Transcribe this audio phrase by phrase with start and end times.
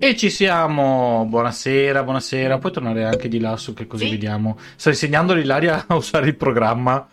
[0.00, 2.58] E ci siamo, buonasera, buonasera.
[2.58, 4.10] Puoi tornare anche di là su che così Sì.
[4.12, 4.56] vediamo.
[4.76, 7.06] Sto insegnando a Ilaria a usare il programma.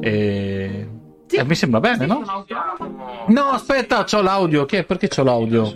[0.00, 0.88] E...
[1.26, 1.36] Sì.
[1.36, 2.22] eh, mi sembra bene, no?
[3.28, 4.66] No, aspetta, c'ho l'audio.
[4.66, 5.72] Che- Perché c'ho l'audio?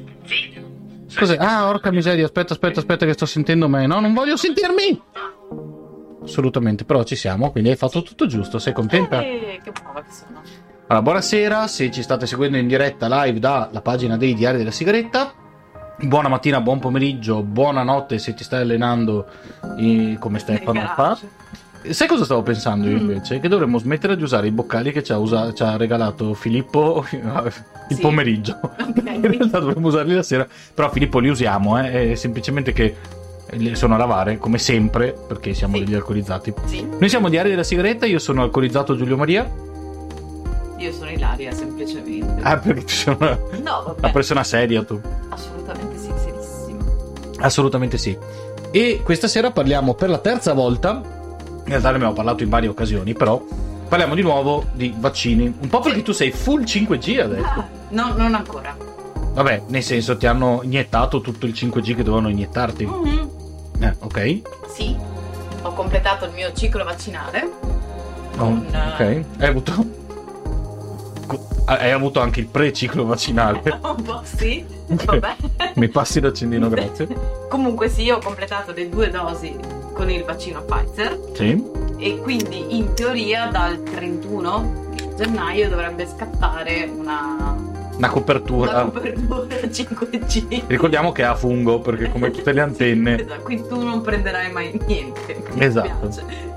[1.17, 1.37] Cos'è?
[1.39, 3.87] Ah, orca miseria, aspetta, aspetta, aspetta che sto sentendo me.
[3.87, 5.01] No, non voglio sentirmi!
[6.23, 8.59] Assolutamente, però ci siamo, quindi hai fatto tutto giusto.
[8.59, 9.23] Sei contenta?
[9.23, 10.41] Eh, che brava che sono.
[10.89, 15.35] Allora, buonasera, se ci state seguendo in diretta live dalla pagina dei Diari della Sigaretta.
[15.99, 19.27] Buona mattina, buon pomeriggio, buonanotte se ti stai allenando
[19.79, 21.17] eh, come Stefano fa.
[21.91, 23.01] Sai cosa stavo pensando io Mm.
[23.01, 23.41] invece?
[23.41, 27.05] Che dovremmo smettere di usare i boccali che ci ha, usa- ci ha regalato Filippo
[27.13, 28.01] il Sì.
[28.01, 28.59] pomeriggio.
[29.05, 32.97] In realtà dovremmo usarli la sera, però Filippo li usiamo, eh, è semplicemente che
[33.75, 35.85] sono a lavare, come sempre, perché siamo Sì.
[35.85, 36.53] degli alcolizzati.
[36.65, 39.49] Sì, Noi siamo Diari della Sigaretta, io sono alcolizzato Giulio Maria.
[40.79, 42.43] io sono Ilaria semplicemente.
[42.43, 43.99] Ah, perché tu sei una, no, vabbè.
[44.01, 45.01] una persona seria tu.
[45.29, 45.92] Assolutamente.
[47.43, 48.17] Assolutamente sì.
[48.71, 52.69] E questa sera parliamo per la terza volta, in realtà ne abbiamo parlato in varie
[52.69, 53.43] occasioni, però
[53.89, 55.55] parliamo di nuovo di vaccini.
[55.61, 57.45] Un po' perché tu sei full 5G adesso.
[57.45, 58.75] Ah, no, non ancora.
[59.35, 62.87] Vabbè, nel senso ti hanno iniettato tutto il 5G che dovevano iniettarti.
[62.87, 63.31] Mhm.
[63.81, 64.41] Eh, ok.
[64.75, 64.97] Sì,
[65.63, 67.51] ho completato il mio ciclo vaccinale.
[68.37, 69.01] Oh, Con, ok.
[69.01, 70.01] eh, Hai avuto...
[71.65, 73.63] Hai avuto anche il pre-ciclo vaccinale.
[73.83, 74.65] Un po' sì.
[74.87, 75.37] Vabbè.
[75.77, 77.09] Mi passi l'accendino, grazie.
[77.49, 79.57] Comunque sì, ho completato le due dosi
[79.93, 81.63] con il vaccino Pfizer Sì.
[81.99, 88.85] e quindi in teoria dal 31 di gennaio dovrebbe scattare una, Una una copertura.
[88.91, 90.63] copertura 5G.
[90.67, 93.21] Ricordiamo che ha fungo, perché come tutte le antenne...
[93.23, 95.43] Esatto, quindi tu non prenderai mai niente.
[95.53, 96.09] Mi Esatto.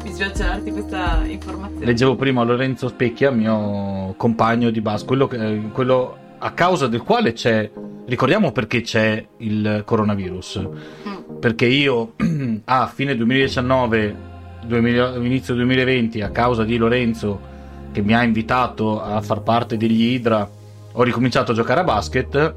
[0.03, 1.85] Mi spiace darti questa informazione.
[1.85, 7.33] Leggevo prima Lorenzo Specchia, mio compagno di base, quello, che- quello a causa del quale
[7.33, 7.69] c'è,
[8.05, 10.67] ricordiamo perché c'è il coronavirus,
[11.07, 11.37] Mm.
[11.39, 12.13] perché io
[12.65, 14.15] a fine 2019,
[14.65, 17.53] 2000 inizio 2020, a causa di Lorenzo
[17.91, 20.47] che mi ha invitato a far parte degli Idra,
[20.97, 22.55] ho ricominciato a giocare a basket.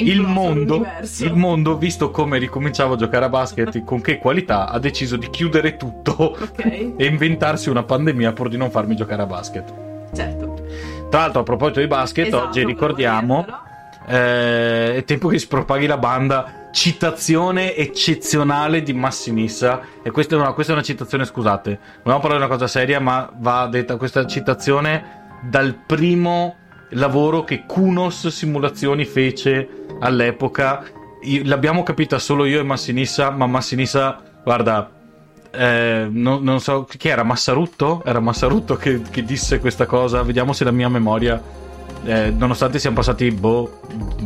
[0.00, 0.84] Il mondo,
[1.20, 5.28] il mondo, visto come ricominciavo a giocare a basket, con che qualità, ha deciso di
[5.30, 9.72] chiudere tutto Ok, e inventarsi una pandemia pur di non farmi giocare a basket.
[10.14, 10.58] Certo.
[11.10, 13.44] Tra l'altro, a proposito di basket, Esatto, oggi ricordiamo:
[14.06, 16.68] eh, è tempo che si propaghi la banda.
[16.72, 19.80] Citazione eccezionale di Massinissa.
[20.04, 23.00] E questa è una, questa è una citazione, scusate, volevamo parlare di una cosa seria,
[23.00, 26.54] ma va detta questa citazione dal primo
[26.90, 29.68] lavoro che Kunos Simulazioni fece
[29.98, 30.84] all'epoca.
[31.44, 34.90] L'abbiamo capita solo io e Massinissa, ma Massinissa, guarda,
[35.50, 38.02] eh, non, non so chi era Massarutto?
[38.04, 40.22] Era Massarutto che, che disse questa cosa.
[40.22, 41.42] Vediamo se la mia memoria,
[42.04, 43.80] eh, nonostante siano passati boh,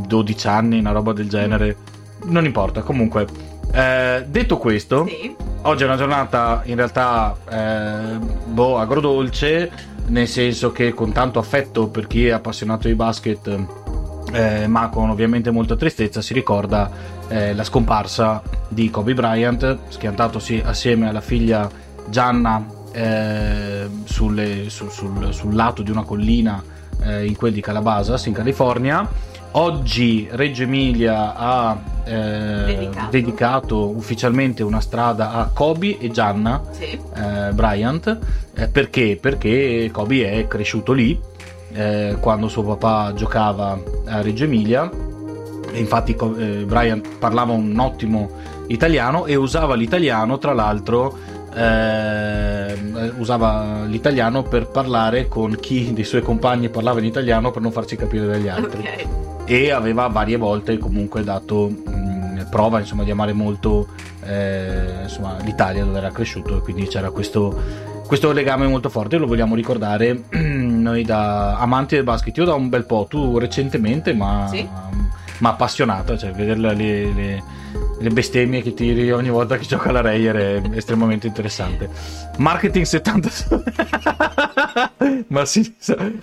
[0.06, 1.76] 12 anni, una roba del genere,
[2.24, 2.82] non importa.
[2.82, 3.26] Comunque,
[3.72, 9.70] eh, detto questo, Sì, oggi è una giornata in realtà eh, boh, agrodolce,
[10.06, 13.83] nel senso che con tanto affetto per chi è appassionato di basket,
[14.32, 16.90] eh, ma con ovviamente molta tristezza, si ricorda
[17.28, 21.68] eh, la scomparsa di Kobe Bryant, schiantatosi assieme alla figlia
[22.08, 26.62] Gianna eh, sulle- su- sul, sul lato di una collina
[27.02, 29.08] eh, in quel di Calabasas, in California.
[29.56, 33.10] Oggi Reggio Emilia ha eh, Dedicato.
[33.10, 36.98] dedicato ufficialmente una strada a Kobe e Gianna sì.
[37.14, 38.18] eh, Bryant.
[38.52, 39.16] Eh, perché?
[39.20, 41.16] Perché Kobe è cresciuto lì
[41.74, 44.88] eh, quando suo papà giocava a Reggio Emilia.
[45.72, 48.30] E infatti eh, Bryant parlava un ottimo
[48.68, 51.18] italiano e usava l'italiano, tra l'altro,
[51.54, 52.74] eh,
[53.18, 57.96] usava l'italiano per parlare con chi dei suoi compagni parlava in italiano per non farsi
[57.96, 59.06] capire dagli altri Ok.
[59.46, 63.86] e aveva varie volte comunque dato mh, prova insomma di amare molto
[64.24, 67.56] eh, insomma, l'Italia dove era cresciuto e quindi c'era questo,
[68.06, 72.68] questo legame molto forte lo vogliamo ricordare noi da amanti del basket io da un
[72.68, 74.66] bel po' tu recentemente ma, Sì.
[75.38, 76.74] ma appassionata cioè vedere le,
[77.12, 77.42] le-
[77.98, 81.88] le bestemmie che tiri ogni volta che gioca la Reyer è estremamente interessante
[82.38, 83.28] marketing 70
[85.28, 85.74] ma sì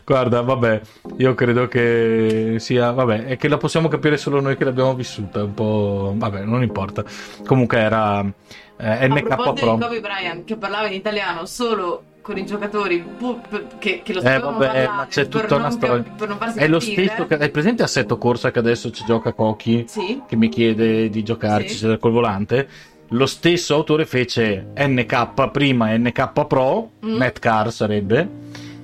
[0.05, 0.81] guarda vabbè
[1.17, 5.43] io credo che sia, vabbè, è che la possiamo capire solo noi che l'abbiamo vissuta,
[5.43, 7.03] un po', vabbè, non importa.
[7.45, 8.25] Comunque era
[8.81, 9.75] eh, proposito Pro.
[9.75, 14.19] di Kobe Bryant che parlava in italiano solo con i giocatori p- che, che lo
[14.19, 16.03] Eh, sapevano vabbè, parlare ma c'è tutta una storia.
[16.37, 20.21] farsi È lo stesso che hai presente Assetto Corsa che adesso ci gioca Koki, Sì,
[20.27, 21.97] che mi chiede di giocarci Sì.
[21.99, 22.67] col volante.
[23.13, 27.17] Lo stesso autore fece NK prima NK Pro, Mm.
[27.17, 28.29] Netcar sarebbe,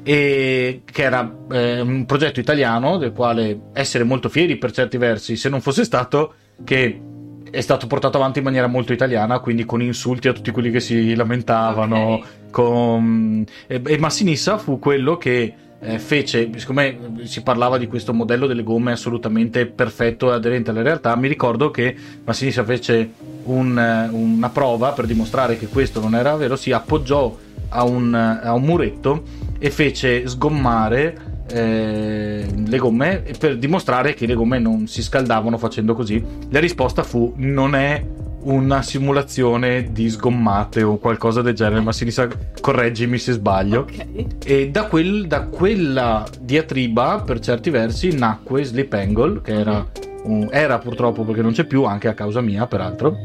[0.04, 5.36] e che era eh, un progetto italiano del quale essere molto fieri per certi versi,
[5.36, 6.34] se non fosse stato
[6.64, 7.00] che
[7.50, 10.80] è stato portato avanti in maniera molto italiana, quindi con insulti a tutti quelli che
[10.80, 11.98] si lamentavano.
[11.98, 12.26] Ok.
[12.52, 18.48] con- E, e Massinissa fu quello che eh, fece, siccome si parlava di questo modello
[18.48, 23.12] delle gomme assolutamente perfetto e aderente alla realtà, mi ricordo che Massinissa fece
[23.44, 27.38] un, eh, una prova per dimostrare che questo non era vero, si appoggiò
[27.70, 29.24] a un, a un muretto
[29.60, 35.94] e fece sgommare eh, le gomme per dimostrare che le gomme non si scaldavano facendo
[35.94, 36.24] così.
[36.50, 38.04] La risposta fu non è
[38.40, 42.28] una simulazione di sgommate o qualcosa del genere, ma Sinisa
[42.62, 43.82] correggimi se sbaglio.
[43.82, 44.26] Ok.
[44.46, 49.86] E da, quel- da quella diatriba, per certi versi, nacque Sleep Angle, che era,
[50.24, 53.18] un- era purtroppo perché non c'è più, anche a causa mia, peraltro,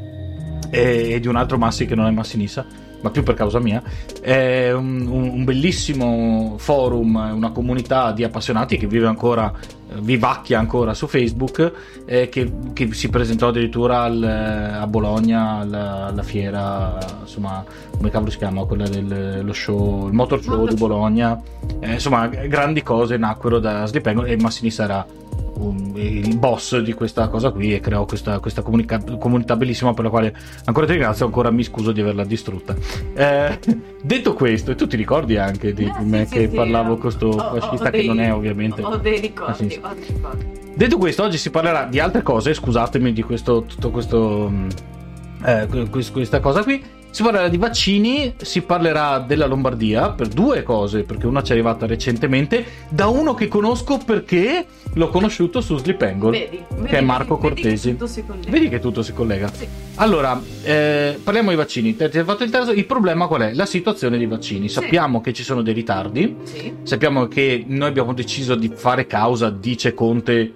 [0.71, 2.65] e, e di un altro Massi che non è Massinissa,
[3.03, 3.83] ma più per causa mia.
[4.21, 9.53] È un, un- bellissimo forum, una comunità di appassionati che vive ancora,
[9.91, 11.73] eh, vivacchia ancora su Facebook,
[12.07, 14.23] eh, che, che si presentò addirittura al-
[14.81, 17.65] a Bologna alla, alla fiera, insomma,
[17.97, 18.65] come cavolo si chiama?
[18.65, 20.75] Quella dello show, il motor show di.
[20.75, 21.41] Bologna.
[21.81, 25.07] Eh, insomma, grandi cose nacquero da Sleep Angle e Massinissa era
[25.62, 30.05] un- il boss di questa cosa qui e creò questa, questa comunica- comunità bellissima per
[30.05, 32.75] la quale ancora ti ringrazio ancora mi scuso di averla distrutta
[33.14, 33.59] Eh,
[34.03, 36.55] detto questo e tu ti ricordi anche di, Eh, di me sì, che sì, sì,
[36.56, 39.81] parlavo ho- con questo fascista che dei- non è ovviamente Ho dei ricordi, Sì, sì.
[39.82, 40.44] ho dei ricordi.
[40.75, 44.67] Detto questo, oggi si parlerà di altre cose, scusatemi di questo, tutto questo, mh,
[45.44, 46.82] eh, que- quest- questa cosa qui.
[47.12, 51.53] Si parlerà di vaccini, si parlerà della Lombardia per due cose, perché una ci è
[51.53, 54.64] arrivata recentemente, da uno che conosco perché
[54.94, 57.97] l'ho conosciuto su Sleep Angle, Vedi, vedi che è Marco vedi che Cortesi.
[58.06, 58.50] si collega.
[58.50, 59.53] Vedi che tutto si collega.
[59.53, 59.69] Sì.
[59.97, 61.94] Allora, eh, parliamo di vaccini.
[61.94, 63.53] Il problema qual è?
[63.53, 64.69] La situazione dei vaccini.
[64.69, 64.75] Sì.
[64.81, 66.73] Sappiamo che ci sono dei ritardi, Sì.
[66.82, 70.50] sappiamo che noi abbiamo deciso di fare causa, dice Conte,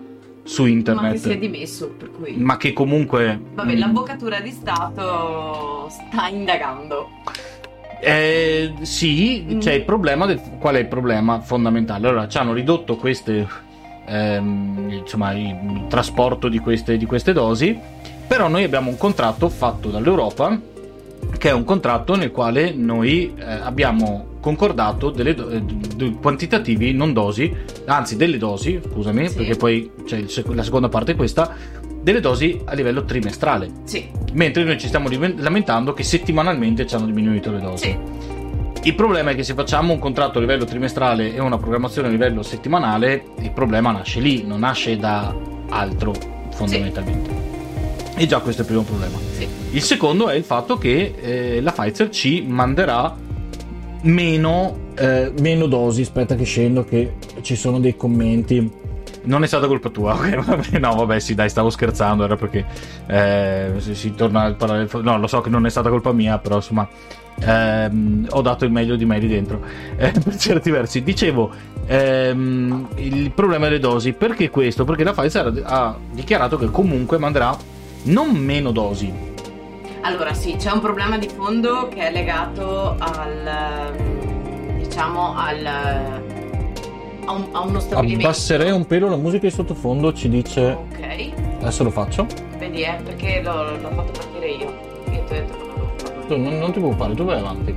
[0.47, 2.37] su Ma che internet si è dimesso, per cui...
[2.37, 7.09] ma che comunque Vabbè, mm, l'avvocatura di Stato sta indagando.
[8.01, 9.59] eh, sì Mm.
[9.59, 13.47] c'è il problema del, qual è il problema fondamentale allora ci hanno ridotto queste
[14.07, 17.77] ehm, insomma il, il trasporto di queste, di queste dosi
[18.27, 20.59] però noi abbiamo un contratto fatto dall'Europa
[21.39, 25.63] che è un contratto nel quale noi eh, abbiamo concordato delle do- eh,
[26.23, 27.53] quantitativi non dosi
[27.87, 29.35] anzi delle dosi scusami Sì.
[29.35, 29.91] perché poi
[30.29, 31.53] sec- la seconda parte è questa
[32.01, 35.09] delle dosi a livello trimestrale Sì, mentre noi ci stiamo
[35.39, 37.85] lamentando che settimanalmente ci hanno diminuito le dosi.
[37.85, 38.25] sì.
[38.85, 42.11] Il problema è che se facciamo un contratto a livello trimestrale e una programmazione a
[42.13, 45.35] livello settimanale, il problema nasce lì, non nasce da
[45.71, 46.13] altro
[46.53, 47.31] fondamentalmente.
[48.15, 49.19] E già questo è il primo problema.
[49.37, 49.45] sì.
[49.73, 53.13] Il secondo è il fatto che eh, la Pfizer ci manderà
[54.03, 56.03] meno, eh, meno dosi.
[56.03, 58.85] Aspetta che scendo che ci sono dei commenti.
[59.23, 60.45] Non è stata colpa tua, ok?
[60.45, 62.65] Vabbè, no, vabbè, sì, dai, stavo scherzando, era perché
[63.07, 64.89] eh, si, si torna a parlare.
[65.03, 66.89] No, lo so che non è stata colpa mia, però insomma,
[67.41, 69.61] ehm, ho dato il meglio di me lì dentro.
[69.99, 71.51] Eh, per certi versi, dicevo,
[71.87, 74.85] ehm, il problema delle dosi, perché questo?
[74.85, 77.57] Perché la Pfizer ha, dichiarato che comunque manderà
[78.05, 79.11] non meno dosi,
[80.06, 83.44] Allora, sì, c'è un problema di fondo che è legato al...
[83.44, 85.67] ehm, diciamo al...
[85.67, 88.26] a, un- a uno stabilimento.
[88.29, 90.79] Abbasserei un pelo la musica di sottofondo, ci dice.
[90.93, 92.26] Ok, Adesso lo faccio.
[92.56, 94.75] vedi, eh, perché l'ho, l'ho fatto partire io.
[95.11, 96.25] Io ti ho detto.
[96.28, 97.75] Tu non, non ti preoccupare, tu vai avanti.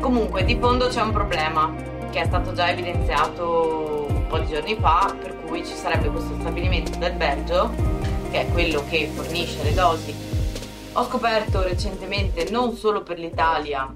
[0.00, 1.72] Comunque, di fondo c'è un problema
[2.10, 6.34] che è stato già evidenziato un po' di giorni fa, per cui ci sarebbe questo
[6.40, 7.70] stabilimento del Belgio,
[8.32, 10.28] che è quello che fornisce le dosi.
[10.94, 13.92] Ho scoperto recentemente non solo per l'Italia,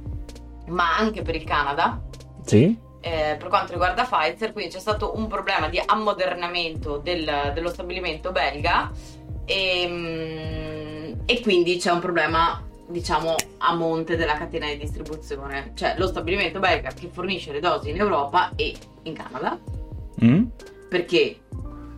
[0.68, 2.00] ma anche per il Canada,
[2.44, 2.76] Sì.
[3.00, 8.30] eh, per quanto riguarda Pfizer, quindi c'è stato un problema di ammodernamento del- dello stabilimento
[8.30, 8.90] belga
[9.44, 15.94] e, mm, e quindi c'è un problema diciamo a monte della catena di distribuzione cioè
[15.96, 18.74] lo stabilimento belga che fornisce le dosi in Europa e
[19.04, 19.58] in Canada
[20.22, 20.44] Mm?
[20.88, 21.40] perché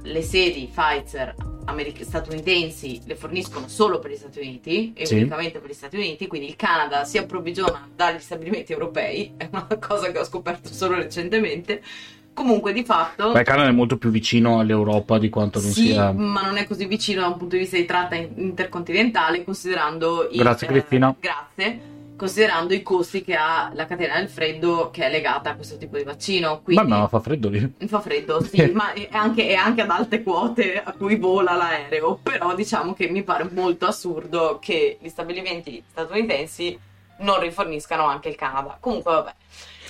[0.06, 1.34] le sedi Pfizer
[1.66, 5.16] americ- statunitensi le forniscono solo per gli Stati Uniti e Sì.
[5.16, 9.66] unicamente per gli Stati Uniti, quindi il Canada si approvvigiona dagli stabilimenti europei, è una
[9.80, 11.82] cosa che ho scoperto solo recentemente.
[12.32, 16.12] Comunque di fatto Beh, Canada è molto più vicino all'Europa di quanto non sì, sia.
[16.12, 20.28] ma non è così vicino da un punto di vista di tratta in- intercontinentale, considerando
[20.30, 21.14] i, Grazie, Cristina.
[21.18, 21.80] grazie.
[22.16, 25.96] Considerando i costi che ha la catena del freddo che è legata a questo tipo
[25.96, 26.62] di vaccino.
[26.62, 27.74] Quindi Ma no, fa freddo lì.
[27.86, 32.18] Fa freddo, sì, ma è anche, è anche ad alte quote a cui vola l'aereo,
[32.22, 36.78] però diciamo che mi pare molto assurdo che gli stabilimenti statunitensi
[37.18, 38.76] non riforniscano anche il Canada.
[38.80, 39.34] Comunque vabbè,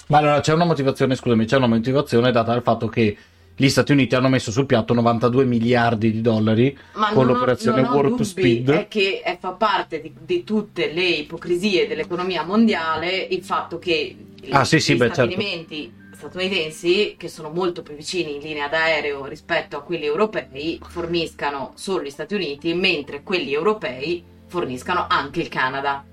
[0.08, 3.16] Ma allora c'è una motivazione, scusami, c'è una motivazione data dal fatto che
[3.56, 7.80] gli Stati Uniti hanno messo sul piatto 92 miliardi di dollari Ma con non l'operazione
[7.82, 8.70] non Warp Speed.
[8.70, 14.16] È che eh, fa parte di, di tutte le ipocrisie dell'economia mondiale il fatto che
[14.50, 15.30] Ah, sì, sì, gli beh, certo.
[15.32, 21.72] stabilimenti statunitensi, che sono molto più vicini in linea d'aereo rispetto a quelli europei, forniscano
[21.74, 26.04] solo gli Stati Uniti, mentre quelli europei forniscano anche il Canada.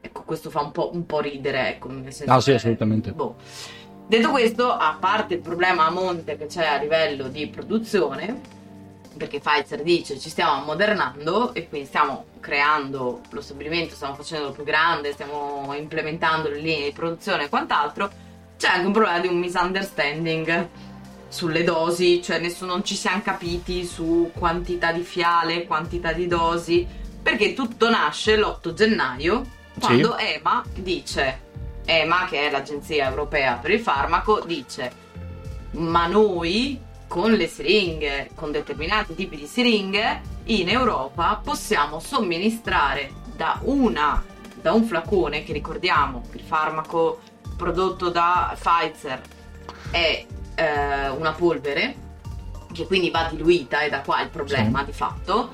[0.00, 3.12] Ecco, questo fa un po', un po' ridere, ecco, nel senso Ah, sì, assolutamente.
[3.12, 3.36] boh.
[4.06, 8.40] Detto questo, a parte il problema a monte che c'è a livello di produzione,
[9.16, 14.64] perché Pfizer dice ci stiamo ammodernando e quindi stiamo creando lo stabilimento, stiamo facendolo più
[14.64, 18.10] grande, stiamo implementando le linee di produzione e quant'altro,
[18.58, 20.68] c'è anche un problema di un misunderstanding
[21.28, 26.86] sulle dosi, cioè nessuno, non ci siamo capiti su quantità di fiale, quantità di dosi,
[27.22, 29.46] perché tutto nasce l'8 gennaio
[29.80, 31.40] quando EMA dice,
[31.84, 35.00] EMA che è l'agenzia europea per il farmaco, dice
[35.72, 43.58] ma noi con le siringhe, con determinati tipi di siringhe, in Europa possiamo somministrare da,
[43.64, 44.24] una,
[44.60, 47.20] da un flacone, che ricordiamo, il farmaco
[47.56, 49.20] prodotto da Pfizer
[49.90, 51.96] è eh, una polvere,
[52.72, 55.50] che quindi va diluita, e da qua il problema di fatto.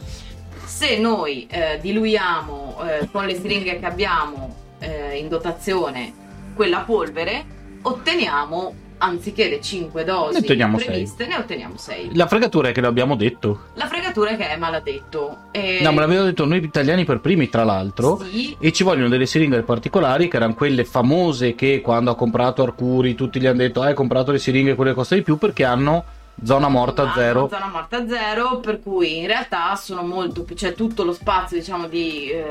[0.64, 6.12] Se noi eh, diluiamo eh, con le siringhe che abbiamo eh, in dotazione
[6.54, 7.44] quella polvere,
[7.82, 12.16] otteniamo anziché le 5 dosi Ne previste, ne otteniamo 6.
[12.16, 13.66] La fregatura è che l'abbiamo detto.
[13.74, 15.36] La fregatura è che è maledetto.
[15.52, 15.78] E...
[15.82, 18.20] No, me l'abbiamo detto noi italiani per primi, tra l'altro.
[18.28, 22.62] Sì, E ci vogliono delle siringhe particolari, che erano quelle famose che quando ha comprato
[22.62, 25.38] Arcuri tutti gli hanno detto: "Ah, Hai comprato le siringhe, quelle che costano di più
[25.38, 26.04] perché hanno
[26.44, 27.48] zona morta hanno zero.
[27.48, 31.88] Zona morta zero, per cui in realtà sono molto più, cioè tutto lo spazio, diciamo,
[31.88, 32.44] di eh,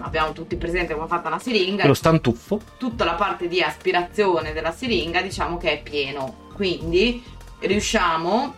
[0.00, 2.60] abbiamo tutti presente come è fatta una siringa, Lo stantuffo.
[2.78, 6.46] tutta la parte di aspirazione della siringa, diciamo che è pieno.
[6.54, 7.22] Quindi
[7.60, 8.54] riusciamo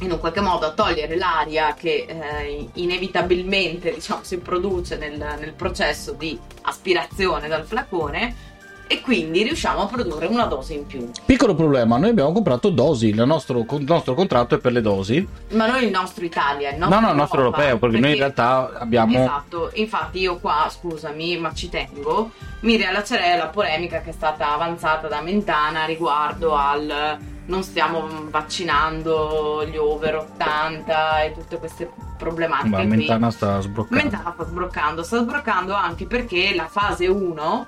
[0.00, 5.52] in un qualche modo a togliere l'aria che eh, inevitabilmente diciamo, si produce nel, nel
[5.54, 8.46] processo di aspirazione dal flacone
[8.88, 11.10] e quindi riusciamo a produrre una dose in più.
[11.24, 13.08] Piccolo problema, noi abbiamo comprato dosi.
[13.08, 15.26] Il nostro, il nostro contratto è per le dosi.
[15.50, 18.10] Ma non il nostro Italia, il No, nostro no, il nostro Europa, europeo, perché, noi
[18.12, 19.18] in realtà abbiamo.
[19.18, 22.30] Esatto, infatti io qua, scusami, ma ci tengo,
[22.60, 27.18] mi riallaccerei alla polemica che è stata avanzata da Mentana riguardo al
[27.48, 32.88] non stiamo vaccinando gli over 80 e tutte queste problematiche Ma qui.
[32.88, 34.02] Mentana sta sbloccando.
[34.02, 37.66] Mentana sta sbloccando, sta sbloccando anche perché la fase 1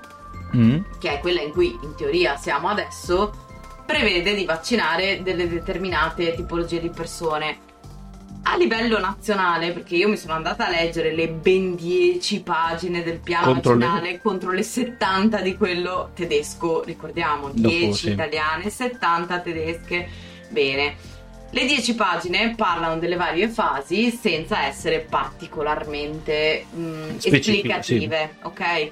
[0.55, 0.77] Mm.
[0.99, 3.31] che è quella in cui in teoria siamo adesso,
[3.85, 7.69] prevede di vaccinare delle determinate tipologie di persone.
[8.43, 13.19] A livello nazionale, perché io mi sono andata a leggere le ben 10 pagine del
[13.19, 18.09] piano Contro le- nazionale contro le 70 di quello tedesco, ricordiamo, Dopo, 10 sì.
[18.11, 20.09] italiane, 70 tedesche.
[20.49, 20.95] Bene.
[21.51, 28.91] Le 10 pagine parlano delle varie fasi senza essere particolarmente mh, Specifiche, esplicative, ok?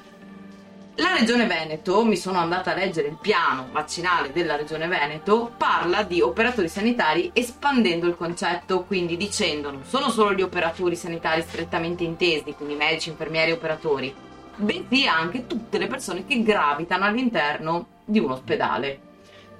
[1.00, 6.04] La regione Veneto, mi sono andata a leggere il piano vaccinale della regione Veneto, parla
[6.04, 12.04] di operatori sanitari espandendo il concetto, quindi dicendo non sono solo gli operatori sanitari strettamente
[12.04, 14.14] intesi, quindi medici, infermieri e operatori,
[14.58, 19.00] bensì anche tutte le persone che gravitano all'interno di un ospedale.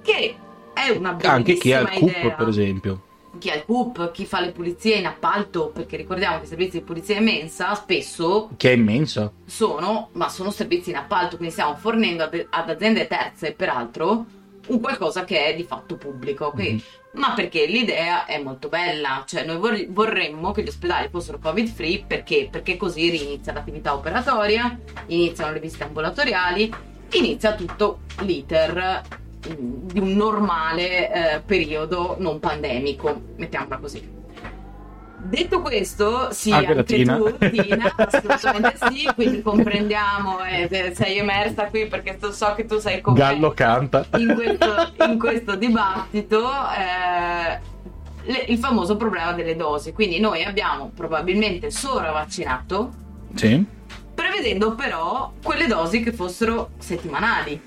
[0.02, 0.36] Che
[0.74, 3.02] è una bellissima Anche chi ha il CUP, per esempio.
[3.38, 6.78] Chi ha il CUP, chi fa le pulizie in appalto, perché ricordiamo che i servizi
[6.78, 9.30] di pulizia e mensa spesso Che è immensa.
[9.44, 14.24] sono, ma sono servizi in appalto, quindi stiamo fornendo ad, ad aziende terze, peraltro,
[14.66, 16.50] un qualcosa che è di fatto pubblico.
[16.50, 16.98] Quindi- Mhm.
[17.12, 21.66] Ma perché l'idea è molto bella, cioè noi vor- vorremmo che gli ospedali fossero covid
[21.66, 22.46] free perché?
[22.48, 26.72] Perché così rinizia l'attività operatoria, iniziano le visite ambulatoriali,
[27.14, 34.18] inizia tutto l'iter mm, di un normale eh, periodo non pandemico, mettiamola così.
[35.22, 37.16] Detto questo, sì, Anche anche, Tina.
[37.16, 42.78] tu, Tina, assolutamente sì, quindi comprendiamo, eh, se- sei emersa qui perché so che tu
[42.78, 44.06] sei con Gallo canta.
[44.16, 47.60] in questo, in questo dibattito eh,
[48.24, 49.92] le- il famoso problema delle dosi.
[49.92, 52.90] Quindi noi abbiamo probabilmente sovravaccinato,
[53.34, 53.62] Sì.
[54.14, 57.60] prevedendo però quelle dosi che fossero settimanali.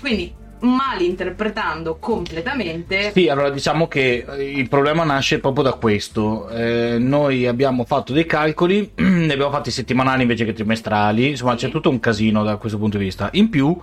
[0.00, 3.12] Quindi malinterpretando completamente.
[3.12, 6.48] Sì, allora diciamo che eh, il problema nasce proprio da questo.
[6.48, 11.68] Eh, noi abbiamo fatto dei calcoli, ne abbiamo fatti settimanali invece che trimestrali, insomma c'è
[11.70, 13.28] tutto un casino da questo punto di vista.
[13.32, 13.78] In più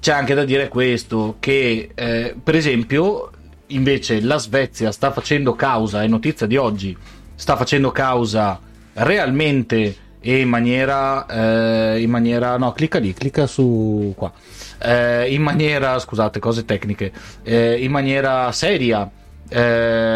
[0.00, 3.30] c'è anche da dire questo, che eh, per esempio
[3.68, 6.96] invece la Svezia sta facendo causa, è notizia di oggi,
[7.34, 8.60] sta facendo causa
[8.94, 14.32] realmente e in maniera, eh, in maniera no, clicca lì, clicca su qua.
[14.84, 17.12] Eh, in maniera, scusate, cose tecniche,
[17.42, 19.08] eh, in maniera seria
[19.48, 19.60] eh,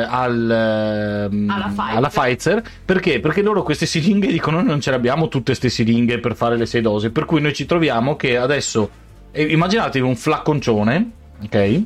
[0.09, 1.97] al, ehm, Alla Pfizer.
[1.97, 3.21] alla Pfizer perché?
[3.21, 6.57] Perché loro queste siringhe dicono noi non ce le abbiamo tutte queste siringhe per fare
[6.57, 8.89] le sei dosi per cui noi ci troviamo che adesso
[9.33, 11.11] immaginatevi un flacconcione
[11.45, 11.83] ok?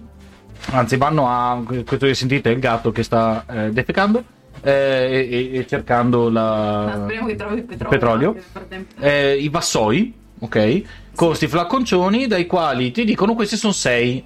[0.70, 4.22] anzi vanno a questo che sentite è il gatto che sta eh, defecando
[4.62, 7.88] eh, e, e cercando la, Ah, speriamo che trovi il petrolio.
[7.98, 8.36] petrolio.
[9.00, 10.82] eh, i vassoi, ok?
[11.14, 14.24] Con questi flacconcioni dai quali ti dicono questi sono 6.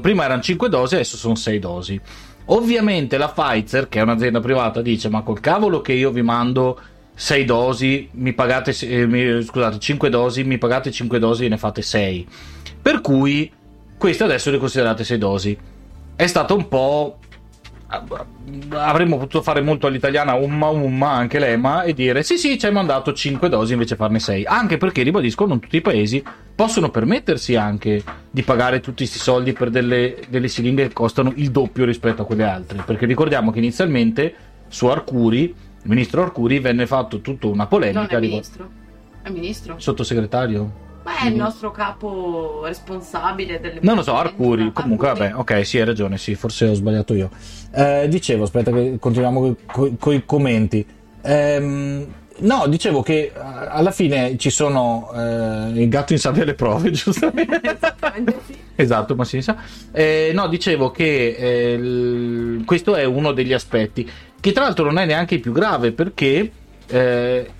[0.00, 2.00] prima erano 5 dosi, adesso sono 6 dosi.
[2.46, 6.80] Ovviamente la Pfizer, che è un'azienda privata, dice: Ma col cavolo che io vi mando
[7.14, 11.56] 6 dosi, mi pagate, eh, mi- scusate, 5 dosi, mi pagate 5 dosi e ne
[11.56, 12.26] fate 6.
[12.80, 13.50] Per cui
[13.98, 15.58] queste adesso le considerate 6 dosi.
[16.14, 17.18] È stato un po'.
[17.88, 22.72] Avremmo potuto fare molto all'italiana umma umma anche l'EMA e dire sì sì ci hai
[22.72, 26.22] mandato 5 dosi invece farne 6 anche perché ribadisco non tutti i paesi
[26.54, 31.50] possono permettersi anche di pagare tutti questi soldi per delle, delle siringhe che costano il
[31.52, 34.34] doppio rispetto a quelle altre perché ricordiamo che inizialmente
[34.66, 38.70] su Arcuri il ministro Arcuri venne fatto tutta una Non polemica è riguardo- ministro.
[39.22, 39.74] È ministro?
[39.78, 44.72] sottosegretario Ma è il nostro capo responsabile delle Non lo so, Arcuri.
[44.72, 46.18] Comunque, vabbè, ok, sì, hai ragione.
[46.18, 47.30] Sì, forse ho sbagliato io.
[47.72, 49.54] Eh, dicevo, aspetta, che continuiamo
[50.00, 50.84] con i commenti.
[51.22, 52.06] Ehm,
[52.38, 55.08] no, dicevo che eh, alla fine ci sono.
[55.14, 57.60] eh, il gatto in sabbia alle prove, giustamente.
[57.62, 58.54] Esattamente sì.
[58.74, 59.56] Esatto, ma si sa.
[59.92, 64.10] Eh, no, dicevo che eh, il- questo è uno degli aspetti,
[64.40, 66.50] che tra l'altro non è neanche il più grave perché
[66.88, 67.50] eh,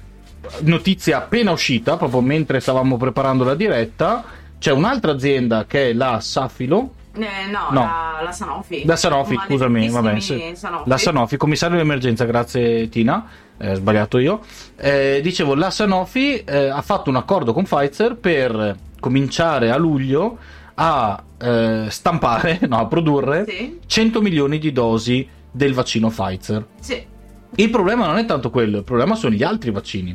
[0.61, 4.25] notizia appena uscita, proprio mentre stavamo preparando la diretta,
[4.59, 7.81] c'è un'altra azienda che è la Safilo, Eh, no, No.
[7.81, 8.85] La, la Sanofi.
[8.85, 10.53] la Sanofi, scusami, vabbè, sì.
[10.55, 10.89] Sanofi.
[10.89, 13.27] la Sanofi, commissario d'emergenza, grazie Tina,
[13.57, 14.41] eh, sbagliato io.
[14.77, 20.37] Eh, dicevo, la Sanofi eh, ha fatto un accordo con Pfizer per cominciare a luglio
[20.75, 26.67] a eh, stampare, no, a produrre Sì, 100 milioni di dosi del vaccino Pfizer.
[26.81, 27.15] sì.
[27.59, 30.15] Il problema non è tanto quello, il problema sono gli altri vaccini.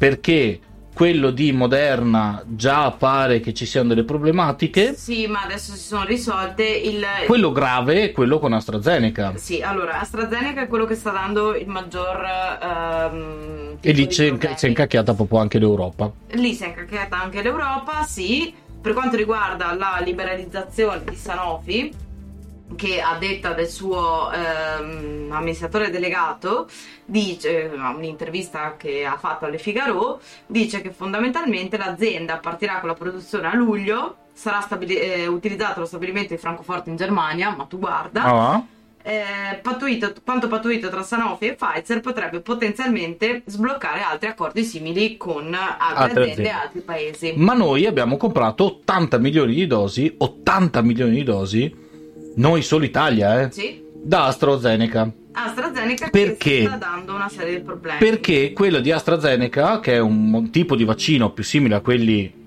[0.00, 0.58] Perché
[0.94, 4.94] quello di Moderna già pare che ci siano delle problematiche.
[4.94, 7.04] Sì, ma adesso si sono risolte il...
[7.26, 9.34] Quello grave è quello con AstraZeneca.
[9.36, 12.24] Sì, allora, AstraZeneca è quello che sta dando il maggior...
[12.62, 16.10] ehm, E lì si è incacchiata proprio anche l'Europa.
[16.30, 18.54] Lì si è incacchiata anche l'Europa, sì.
[18.80, 21.92] Per quanto riguarda la liberalizzazione di Sanofi,
[22.76, 26.68] che a detta del suo ehm, amministratore delegato,
[27.04, 32.94] dice, a un'intervista che ha fatto alle Figaro, dice che fondamentalmente l'azienda partirà con la
[32.94, 37.78] produzione a luglio, sarà stabili- eh, utilizzato lo stabilimento di Francoforte in Germania, ma tu
[37.78, 38.64] guarda, Ah,
[39.02, 45.52] eh, pattuito- quanto pattuito tra Sanofi e Pfizer potrebbe potenzialmente sbloccare altri accordi simili con
[45.54, 46.48] altre, Altre aziende aziende.
[46.48, 47.32] e altri paesi.
[47.36, 51.88] Ma noi abbiamo comprato 80 milioni di dosi, 80 milioni di dosi,
[52.36, 53.82] noi solo Italia, eh, Sì.
[53.92, 55.10] da AstraZeneca.
[55.32, 56.64] AstraZeneca Perché?
[56.66, 57.98] sta dando una serie di problemi.
[57.98, 62.38] Perché quello di AstraZeneca, che è un tipo di vaccino più simile a quelli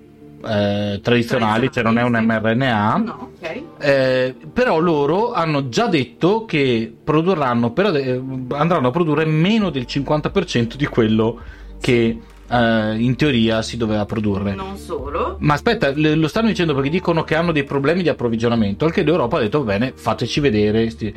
[0.45, 3.61] eh, tradizionali, cioè non è un mRNA, No, ok.
[3.79, 9.85] eh, però loro hanno già detto che produrranno per ade- andranno a produrre meno del
[9.87, 11.39] 50% di quello
[11.79, 12.19] che
[12.53, 14.53] eh, in teoria si doveva produrre.
[14.53, 15.37] Non solo.
[15.39, 18.91] Ma aspetta, le- lo stanno dicendo perché dicono che hanno dei problemi di approvvigionamento, al
[18.91, 20.89] che l'Europa ha detto bene, fateci vedere.
[20.89, 21.13] sti-".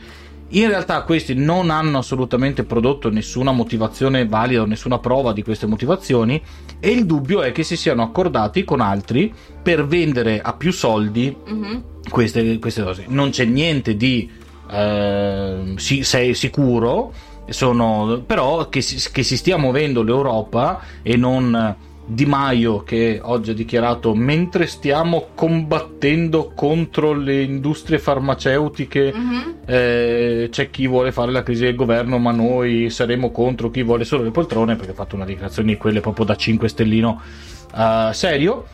[0.51, 5.67] In realtà questi non hanno assolutamente prodotto nessuna motivazione valida o nessuna prova di queste
[5.67, 6.41] motivazioni
[6.79, 11.35] e il dubbio è che si siano accordati con altri per vendere a più soldi
[11.45, 11.83] Mhm.
[12.09, 13.05] queste, queste dosi.
[13.09, 14.31] Non c'è niente di
[14.69, 17.13] eh, si- sei sicuro,
[17.49, 21.75] sono, però che si, che si stia muovendo l'Europa e non
[22.09, 29.55] Di Maio che oggi ha dichiarato mentre stiamo combattendo contro le industrie farmaceutiche Mhm.
[29.67, 34.05] eh, c'è chi vuole fare la crisi del governo ma noi saremo contro chi vuole
[34.05, 37.21] solo le poltrone perché ha fatto una dichiarazione di quelle proprio da 5 stellino
[37.77, 38.65] eh, serio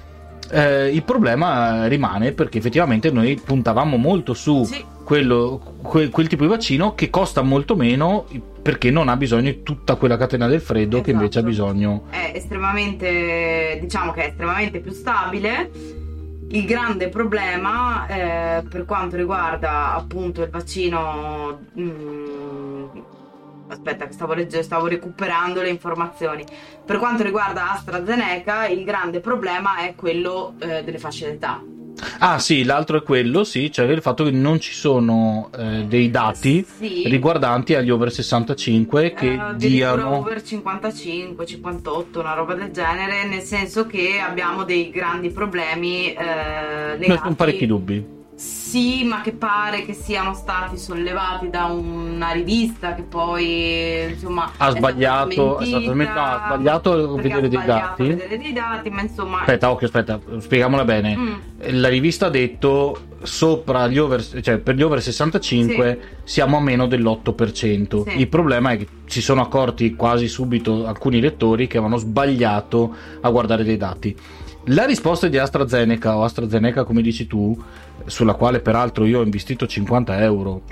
[0.54, 4.84] Eh, il problema rimane perché effettivamente noi puntavamo molto su Sì.
[5.02, 8.26] quello- que- quel tipo di vaccino che costa molto meno
[8.60, 11.64] perché non ha bisogno di tutta quella catena del freddo che invece ha Esatto.
[11.72, 15.70] bisogno È estremamente, diciamo che è estremamente più stabile.
[16.50, 21.60] Il grande problema eh, per quanto riguarda appunto il vaccino.
[21.80, 22.84] mm,
[23.72, 26.44] aspetta, che stavo leggendo, stavo recuperando le informazioni.
[26.84, 31.62] Per quanto riguarda AstraZeneca, il grande problema è quello eh, delle fasce d'età.
[32.20, 36.10] ah sì l'altro è quello sì cioè il fatto che non ci sono eh, dei
[36.10, 37.06] dati Sì.
[37.06, 43.42] riguardanti agli over 65 che Eh, diano over 55, 58, una roba del genere, nel
[43.42, 46.14] senso che abbiamo dei grandi problemi eh,
[46.96, 48.20] Noi legati sono parecchi dubbi
[48.72, 54.70] sì, ma che pare che siano stati sollevati da una rivista che poi insomma ha
[54.70, 58.02] sbagliato, è stato no, ha sbagliato vedere dei dati.
[58.04, 61.16] vedere dei dati, ma insomma Aspetta, occhio, aspetta, spieghiamola bene.
[61.16, 61.32] Mm.
[61.80, 66.86] La rivista ha detto sopra gli over, cioè per gli over 65 siamo a meno
[66.86, 68.08] dell'8%.
[68.08, 68.20] Sì.
[68.20, 73.28] Il problema è che si sono accorti quasi subito alcuni lettori che avevano sbagliato a
[73.28, 74.16] guardare dei dati.
[74.66, 77.60] La risposta di AstraZeneca o AstraZeneca come dici tu,
[78.06, 80.62] sulla quale peraltro io ho investito 50 euro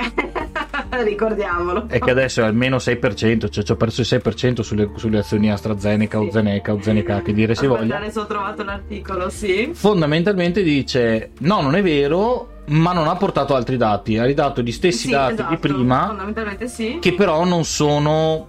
[1.04, 1.86] ricordiamolo.
[1.88, 5.50] e che adesso è almeno 6%, cioè ci ho perso il 6% sulle, sulle azioni
[5.50, 6.30] AstraZeneca o Sì.
[6.32, 7.96] Zeneca o Zeneca che dire si voglia.
[7.98, 9.70] adesso ho trovato l'articolo, sì.
[9.72, 14.70] fondamentalmente dice no non è vero ma non ha portato altri dati ha ridato gli
[14.72, 16.98] stessi Sì, dati esatto, di prima Fondamentalmente sì.
[17.00, 18.48] che però non sono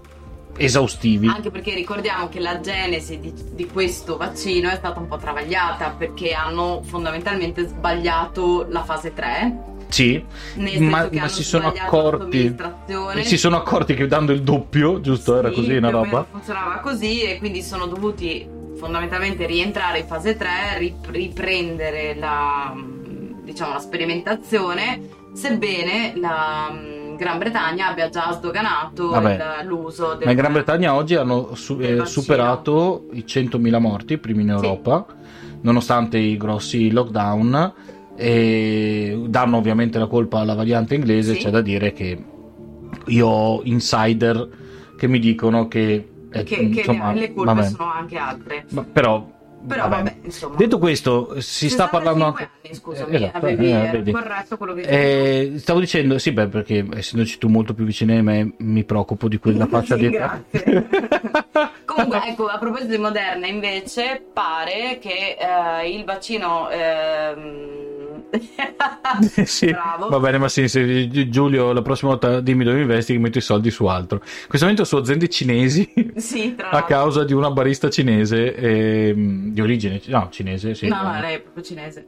[0.57, 1.27] esaustivi.
[1.27, 5.91] Anche perché ricordiamo che la genesi di, di questo vaccino è stata un po' travagliata
[5.97, 9.69] perché hanno fondamentalmente sbagliato la fase 3.
[9.89, 10.23] sì
[10.79, 12.55] ma, ma si sono accorti.
[13.23, 15.37] si sono accorti che dando il doppio giusto?
[15.37, 16.25] Era Sì, così una roba?
[16.29, 22.73] funzionava così e quindi sono dovuti fondamentalmente rientrare in fase 3, rip- riprendere la,
[23.43, 25.01] diciamo, la sperimentazione,
[25.33, 26.73] sebbene la
[27.21, 31.77] Gran Bretagna abbia già sdoganato il- l'uso del ma in Gran Bretagna oggi hanno su-
[31.79, 35.05] eh, superato i 100.000 morti primi in Europa
[35.61, 37.73] nonostante i grossi lockdown
[38.15, 41.41] e danno ovviamente la colpa alla variante inglese Sì.
[41.41, 42.23] c'è da dire che
[43.05, 44.49] io ho insider
[44.97, 47.67] che mi dicono che, eh, che, insomma, le colpe vabbè.
[47.67, 48.65] sono anche altre.
[48.69, 49.27] Ma- però,
[49.67, 50.55] Però vabbè, insomma.
[50.55, 54.73] detto questo si sta 65 parlando anche anni, scusami, Eh, esatto, avevi eh, corretto quello
[54.73, 58.83] che Eh, stavo dicendo, sì, beh, perché essendoci tu molto più vicino di me, mi
[58.83, 60.41] preoccupo di quella fascia Sì, di età.
[60.51, 60.87] grazie.
[61.85, 66.69] Comunque, ecco, a proposito di Moderna, invece, pare che eh, il vaccino.
[66.69, 67.80] ehm,
[69.45, 70.07] sì, Bravo.
[70.07, 73.41] va bene, ma sì, se- Giulio, la prossima volta dimmi dove investi, che metto i
[73.41, 74.17] soldi su altro.
[74.23, 79.61] In questo momento su aziende cinesi Sì, a causa di una barista cinese ehm, di
[79.61, 80.87] origine, no, cinese, sì.
[80.87, 82.07] No, no, lei è proprio cinese.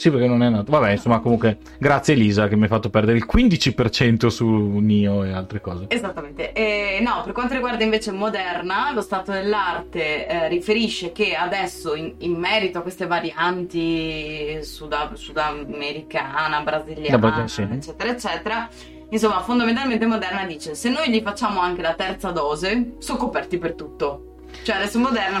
[0.00, 0.70] Sì, perché non è nato.
[0.70, 5.30] Vabbè, insomma, comunque, grazie Elisa che mi ha fatto perdere il 15% su Nio e
[5.30, 5.84] altre cose.
[5.88, 6.52] Esattamente.
[6.52, 12.14] E, no, per quanto riguarda invece Moderna, lo stato dell'arte eh, riferisce che adesso, in,
[12.20, 17.62] in merito a queste varianti suda- sudamericana, brasiliana, Brasile, sì.
[17.70, 18.68] eccetera, eccetera,
[19.10, 23.74] insomma, fondamentalmente Moderna dice: se noi gli facciamo anche la terza dose, sono coperti per
[23.74, 24.29] tutto.
[24.62, 25.40] Cioè, adesso Moderna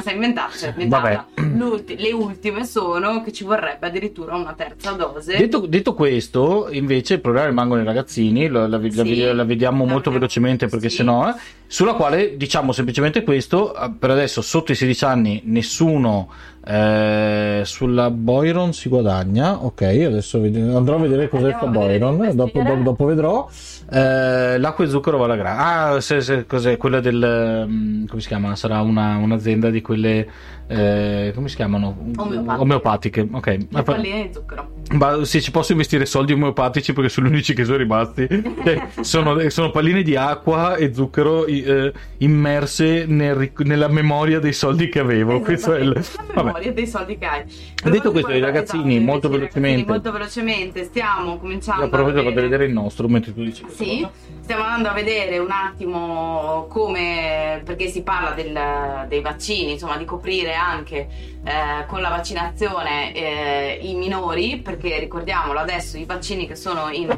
[1.34, 1.42] sa.
[1.42, 5.36] L'ulti- le ultime sono che ci vorrebbe addirittura una terza dose.
[5.36, 9.90] Detto, detto questo, invece, il problema rimangono i ragazzini, la, la- Sì, la vediamo la
[9.90, 10.96] molto vediamo, velocemente perché sì.
[10.96, 11.34] sennò, eh,
[11.66, 16.30] sulla quale diciamo semplicemente questo, eh, per adesso sotto i 16 anni nessuno
[16.64, 22.62] eh, sulla Boyron si guadagna, ok, adesso ved- andrò a vedere cos'è sta come dopo,
[22.62, 23.48] dopo- dopo vedrò.
[23.92, 25.62] Eh, l'acqua e zucchero va alla grande.
[25.96, 26.76] Ah, se, se- cos'è?
[26.76, 27.66] Quella del...
[27.68, 28.54] mm, come si chiama?
[28.56, 30.28] Sarà una- un'azienda di quelle...
[30.70, 31.96] eh, come si chiamano?
[32.16, 32.60] Omeopatiche.
[32.60, 33.58] Omeopatiche, ok.
[33.68, 34.70] Le palline di zucchero.
[34.92, 38.28] ma se ci posso investire soldi omeopatici perché sono gli unici che sono rimasti.
[38.62, 44.88] Cioè, sono, sono palline di acqua e zucchero eh, immerse nel nella memoria dei soldi
[44.88, 45.40] che avevo.
[45.40, 45.88] Questo è il...
[46.34, 47.42] La memoria dei soldi che hai.
[47.82, 49.90] Per Detto questo, i ragazzini, esatto, molto ragazzini, velocemente.
[49.90, 53.64] molto velocemente stiamo cominciando Io approfitto a per vedere vedere il nostro mentre tu dici
[53.68, 54.10] Sì, cosa.
[54.50, 60.04] Stiamo andando a vedere un attimo come, perché si parla del- dei vaccini, insomma di
[60.04, 61.08] coprire anche
[61.44, 67.14] eh, con la vaccinazione eh, i minori, perché ricordiamolo adesso i vaccini che sono in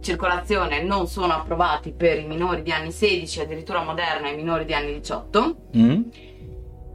[0.00, 4.72] circolazione non sono approvati per i minori di anni 16, addirittura Moderna i minori di
[4.72, 5.56] anni 18.
[5.76, 6.02] Mm?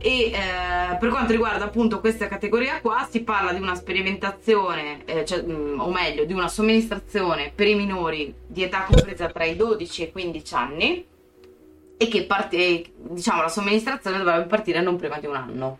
[0.03, 5.23] E eh, per quanto riguarda appunto questa categoria qua, si parla di una sperimentazione, eh,
[5.25, 9.55] cioè, mm, o meglio, di una somministrazione per i minori di età compresa tra i
[9.55, 11.05] 12 e i 15 anni
[11.97, 15.79] e che parte, diciamo, la somministrazione dovrebbe partire non prima di un anno.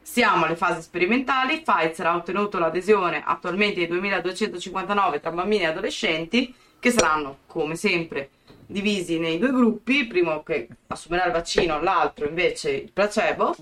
[0.00, 6.54] Siamo alle fasi sperimentali, Pfizer ha ottenuto l'adesione attualmente di 2259 tra bambini e adolescenti
[6.78, 8.30] che saranno, come sempre,
[8.66, 13.54] divisi nei due gruppi, il primo che assumerà il vaccino, l'altro invece il placebo,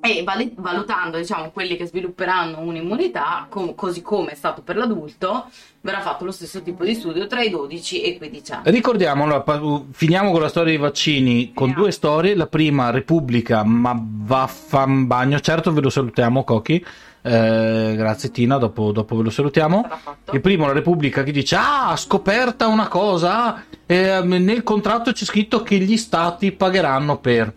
[0.00, 5.46] e vali- valutando diciamo, quelli che svilupperanno un'immunità, com- così come è stato per l'adulto,
[5.80, 8.70] verrà fatto lo stesso tipo di studio tra i 12 e i 15 anni.
[8.70, 11.80] Ricordiamolo, pa- finiamo con la storia dei vaccini con Finiamo.
[11.82, 12.34] due storie.
[12.34, 15.40] La prima, Repubblica, ma vaffan bagno.
[15.40, 16.84] Certo, ve lo salutiamo, Cochi.
[17.26, 19.88] Eh, grazie Tina, dopo, dopo ve lo salutiamo.
[20.32, 23.64] Il primo, la Repubblica, che dice: Ah, scoperta una cosa.
[23.86, 27.50] eh, nel contratto c'è scritto che gli stati pagheranno per.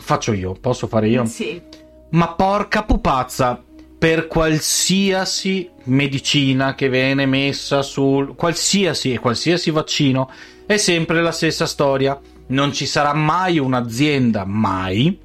[0.00, 1.24] Faccio io, posso fare io?
[1.26, 1.60] Sì,
[2.10, 3.62] Ma porca pupazza!
[3.98, 10.30] per qualsiasi medicina che viene messa sul qualsiasi e qualsiasi vaccino
[10.66, 12.16] è sempre la stessa storia.
[12.48, 15.18] Non ci sarà mai un'azienda, mai,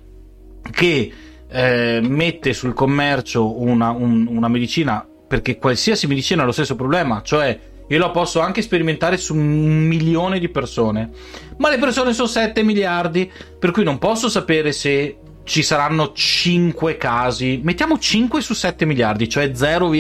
[0.72, 1.12] che
[1.54, 7.22] eh, mette sul commercio una, un, una medicina perché qualsiasi medicina ha lo stesso problema,
[7.22, 11.12] cioè io lo posso anche sperimentare su un milione di persone,
[11.58, 16.98] ma le persone sono 7 miliardi, per cui non posso sapere se ci saranno 5
[16.98, 19.92] casi, mettiamo 5 su 7 miliardi, cioè 0,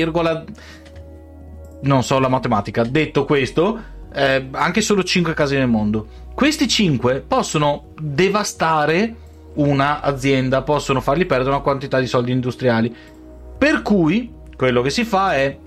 [1.81, 2.83] non so la matematica.
[2.83, 3.79] Detto questo,
[4.13, 6.07] eh, anche solo 5 casi nel mondo.
[6.33, 9.15] Questi 5 possono devastare
[9.55, 12.93] un'azienda, possono fargli perdere una quantità di soldi industriali.
[13.57, 15.57] Per cui quello che si fa è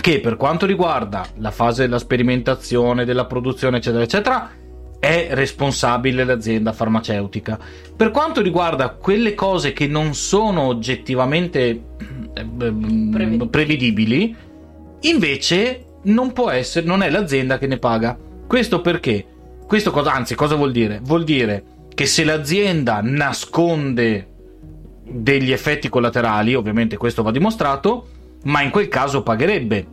[0.00, 4.50] che per quanto riguarda la fase della sperimentazione, della produzione, eccetera, eccetera,
[4.98, 7.58] è responsabile l'azienda farmaceutica.
[7.96, 11.60] Per quanto riguarda quelle cose che non sono oggettivamente
[12.34, 14.36] eh, prevedibili, prevedibili
[15.00, 18.16] invece non può essere, non è l'azienda che ne paga.
[18.46, 19.26] Questo perché?
[19.66, 21.00] Questo cosa, anzi, cosa vuol dire?
[21.02, 24.28] Vuol dire che se l'azienda nasconde
[25.04, 28.08] degli effetti collaterali, ovviamente questo va dimostrato,
[28.44, 29.86] ma in quel caso pagherebbe.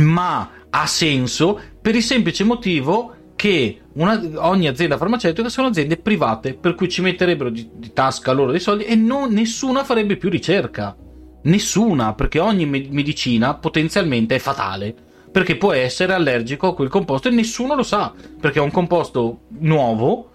[0.00, 6.54] Ma ha senso per il semplice motivo che una, ogni azienda farmaceutica sono aziende private,
[6.54, 10.28] per cui ci metterebbero di, di tasca loro dei soldi e non, nessuna farebbe più
[10.30, 10.96] ricerca.
[11.42, 14.94] Nessuna, perché ogni me- medicina potenzialmente è fatale.
[15.30, 19.42] Perché può essere allergico a quel composto e nessuno lo sa, perché è un composto
[19.58, 20.30] nuovo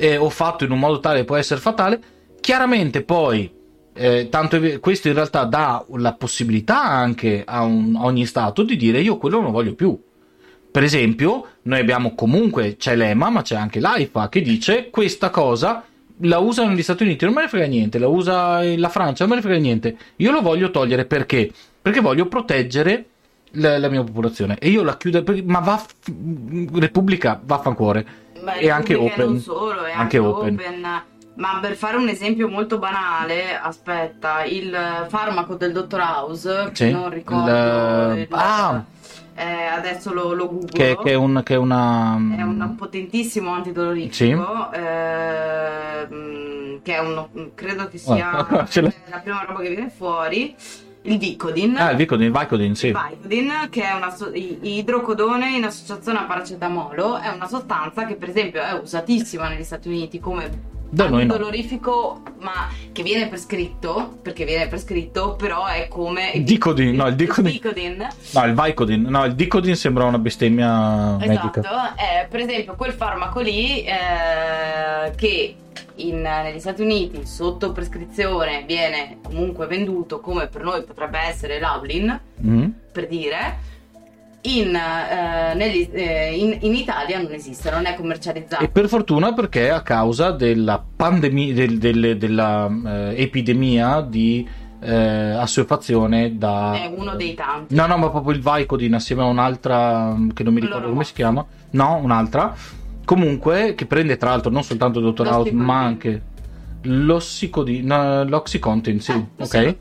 [0.00, 2.00] eh, o fatto in un modo tale può essere fatale.
[2.40, 3.52] Chiaramente poi
[3.92, 8.76] eh, tanto questo in realtà dà la possibilità anche a, un, a, ogni stato di
[8.76, 9.98] dire io quello non lo voglio più.
[10.70, 15.84] Per esempio, noi abbiamo comunque, c'è l'EMA, ma c'è anche l'AIFA che dice questa cosa
[16.24, 19.34] la usano negli Stati Uniti, non me ne frega niente, la usa la Francia, non
[19.34, 19.96] me ne frega niente.
[20.16, 21.50] Io lo voglio togliere perché?
[21.82, 23.06] Perché voglio proteggere
[23.52, 25.82] la, la mia popolazione e io la chiudo, ma va
[26.74, 28.28] Repubblica vaffancuore.
[28.42, 29.26] Ma e anche Open.
[29.26, 30.54] Non solo, è anche, anche open.
[30.54, 31.02] open
[31.40, 37.08] ma per fare un esempio molto banale, aspetta, il farmaco del dottor House, sì, non
[37.08, 38.12] ricordo...
[38.12, 38.18] il...
[38.20, 38.26] Il...
[38.30, 38.84] Ah!
[39.34, 40.66] Eh, adesso lo, lo googlo.
[40.66, 42.14] Che, che, è, un, che è una...
[42.36, 44.68] È un potentissimo antidolorifico.
[44.70, 44.78] Sì.
[44.78, 46.08] Eh,
[46.82, 47.30] che è uno...
[47.54, 48.66] credo che sia oh,
[49.08, 50.54] la prima roba che viene fuori
[51.02, 51.76] il Vicodin.
[51.76, 52.92] Ah, il Vicodin, Vicodin, sì.
[52.92, 58.28] Vicodin, che è una so- idrocodone in associazione a paracetamolo, è una sostanza che per
[58.28, 61.36] esempio è usatissima negli Stati Uniti come da noi no.
[61.36, 66.32] dolorifico, ma che viene prescritto, perché viene prescritto, però è come...
[66.34, 67.52] Il Dicodin, no, il Dicodin.
[67.52, 68.08] Dicodin.
[68.32, 71.94] No, il Vicodin, no, il Dicodin sembra una bestemmia esatto, medica.
[71.94, 75.54] è per esempio quel farmaco lì eh, che
[75.96, 82.20] in, negli Stati Uniti sotto prescrizione viene comunque venduto come per noi potrebbe essere l'Aulin,
[82.44, 82.68] mm.
[82.92, 83.68] per dire
[84.42, 88.64] in, eh, negli, eh, in, in, Italia non esiste, non è commercializzato.
[88.64, 94.48] E per fortuna perché a causa della pandemia, del, del, della eh, epidemia di
[94.80, 96.72] eh, assuefazione da...
[96.74, 97.74] È uno dei tanti.
[97.74, 101.12] No, no, ma proprio il Vicodin assieme a un'altra che non mi ricordo come si
[101.12, 101.44] chiama.
[101.72, 102.54] No, un'altra.
[103.04, 106.22] Comunque, che prende tra l'altro non soltanto il dottor House, ma anche
[106.82, 109.48] l'ossicodin, l'oxycontin, sì, eh, ok.
[109.48, 109.76] Sì.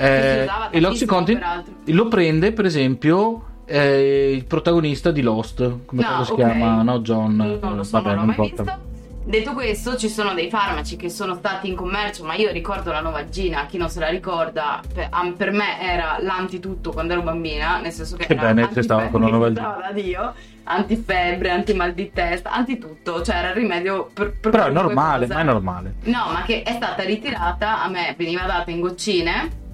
[0.00, 1.40] Eh, e l'oxycontin
[1.86, 6.44] lo prende per esempio eh, il protagonista di Lost, come no, si okay.
[6.56, 6.82] chiama?
[6.82, 7.36] No, John.
[7.36, 8.86] Non lo so, Vabbè, non, non mai visto.
[9.28, 13.00] Detto questo, ci sono dei farmaci che sono stati in commercio, ma io ricordo la
[13.00, 17.92] Novalgina, chi non se la ricorda, per, per me era l'antitutto quando ero bambina, nel
[17.92, 19.76] senso che, che era bene, stava con la Novalgina.
[19.82, 20.32] da Dio,
[20.64, 25.34] antifebbre, antimal di testa, antitutto, cioè era il rimedio per, per Però è normale, cosa.
[25.34, 25.94] ma è normale.
[26.04, 29.66] No, ma che è stata ritirata, a me veniva data in goccine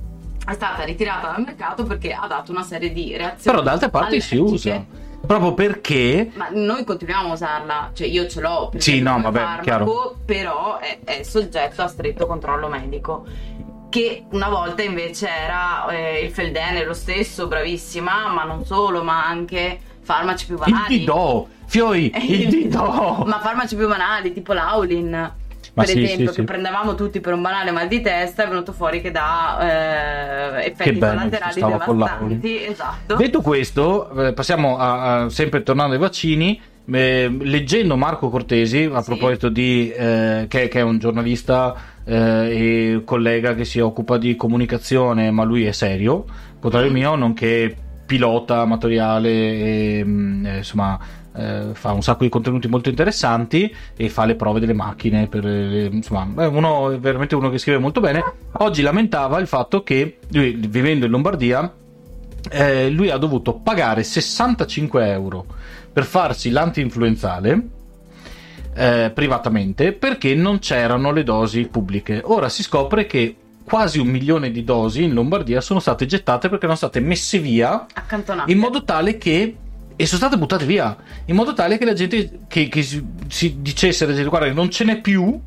[0.47, 3.57] è stata ritirata dal mercato perché ha dato una serie di reazioni.
[3.57, 4.85] Però d'altra parte si usa.
[5.27, 6.31] Proprio perché.
[6.35, 8.71] Ma noi continuiamo a usarla, cioè io ce l'ho.
[8.77, 10.17] Sì, no, vabbè, farmaco, chiaro.
[10.25, 13.25] Però è, è, soggetto a stretto controllo medico.
[13.89, 19.25] Che una volta invece era eh, il Feldene, lo stesso, bravissima, ma non solo, ma
[19.25, 20.93] anche farmaci più banali.
[20.93, 23.25] Il Didò, Fioi, il Didò.
[23.25, 25.33] ma farmaci più banali, tipo l'Aulin
[25.75, 26.45] per sì, esempio, sì, che sì.
[26.45, 29.59] prendevamo tutti per un banale mal di testa, è venuto fuori che dà
[30.61, 32.65] eh, effetti bello, collaterali devastanti.
[32.65, 33.17] Esatto.
[33.17, 36.61] Detto questo, eh, passiamo a, a, sempre tornando ai vaccini.
[36.87, 43.03] Eh, leggendo Marco Cortesi a proposito di eh, che, che, è un giornalista eh, e
[43.05, 46.27] collega che si occupa di comunicazione, ma lui è serio,
[46.61, 47.75] contrario mio, nonché
[48.07, 50.99] pilota amatoriale e mm, eh, insomma
[51.37, 55.27] eh, fa un sacco di contenuti molto interessanti e fa le prove delle macchine.
[55.27, 58.23] Per, eh, insomma, è uno, è veramente uno che scrive molto bene.
[58.59, 61.73] Oggi lamentava il fatto che lui, vivendo in Lombardia,
[62.51, 65.47] eh, lui ha dovuto pagare 65 euro
[65.93, 67.69] per farsi l'anti-influenzale.
[68.77, 72.21] eh, privatamente perché non c'erano le dosi pubbliche.
[72.25, 76.65] Ora si scopre che quasi un milione di dosi in Lombardia sono state gettate perché
[76.65, 77.87] erano state messe via
[78.47, 79.57] in modo tale che
[79.97, 83.57] e sono state buttate via in modo tale che la gente che, che si, si
[83.61, 85.41] dicesse alla gente guarda non ce n'è più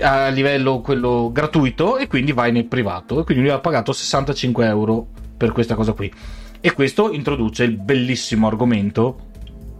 [0.00, 3.20] a livello quello gratuito e quindi vai nel privato.
[3.20, 6.12] E quindi lui ha pagato 65 euro per questa cosa qui.
[6.60, 9.26] E questo introduce il bellissimo argomento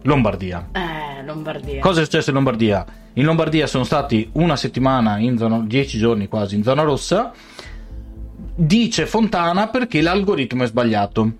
[0.02, 0.68] Lombardia.
[0.72, 1.80] Eh, Lombardia.
[1.80, 2.86] cosa è successo in Lombardia?
[3.14, 7.32] in Lombardia sono stati una settimana in zona 10 giorni quasi in zona rossa.
[8.54, 11.32] Dice Fontana perché l'algoritmo è sbagliato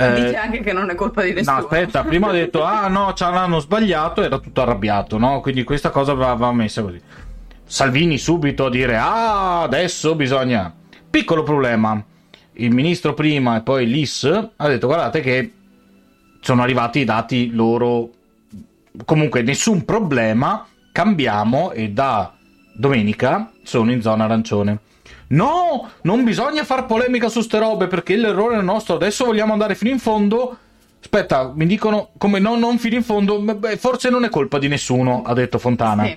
[0.00, 1.56] Eh, Dice anche che non è colpa di nessuno.
[1.56, 5.40] No, aspetta, prima ha detto, ah no, ce l'hanno sbagliato, era tutto arrabbiato, no?
[5.40, 7.00] Quindi questa cosa va, va messa così.
[7.64, 10.72] Salvini subito a dire, ah, adesso bisogna...
[11.10, 12.00] Piccolo problema,
[12.52, 15.52] il ministro prima e poi l'IS ha detto, guardate che
[16.40, 18.10] sono arrivati i dati loro,
[19.06, 22.34] comunque nessun problema, cambiamo e da
[22.74, 24.78] domenica sono in zona arancione.
[25.28, 28.94] No, non bisogna far polemica su ste robe perché l'errore è nostro.
[28.94, 30.56] Adesso vogliamo andare fino in fondo.
[31.00, 33.38] Aspetta, mi dicono come no, non fino in fondo.
[33.40, 36.04] Beh, forse non è colpa di nessuno, ha detto Fontana.
[36.04, 36.16] Sì.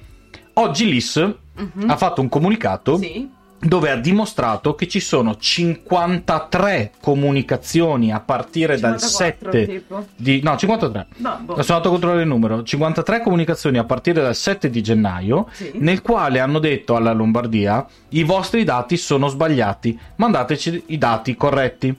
[0.53, 1.89] Oggi l'IS Mhm.
[1.89, 3.29] ha fatto un comunicato Sì.
[3.63, 10.05] Dove ha dimostrato che ci sono 53 comunicazioni a partire dal 54 7 tipo.
[10.15, 11.61] di no 53 No, boh.
[11.61, 15.71] sono andato a controllare il numero 53 comunicazioni a partire dal 7 di gennaio Sì.
[15.75, 21.95] nel quale hanno detto alla Lombardia i vostri dati sono sbagliati mandateci i dati corretti